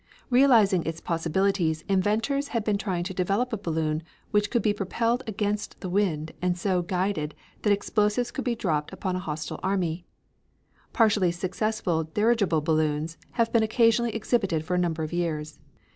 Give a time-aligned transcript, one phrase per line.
[0.31, 5.21] Realizing its possibilities inventors had been trying to develop a balloon which could be propelled
[5.27, 10.07] against the wind and so guided that explosives could be dropped upon a hostile army.
[10.91, 15.59] Partially successful dirigible balloons have been occasionally exhibited for a number of years.